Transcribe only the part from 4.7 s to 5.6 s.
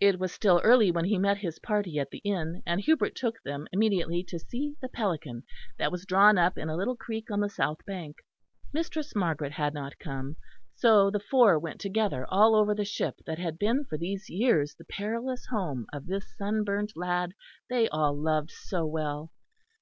the Pelican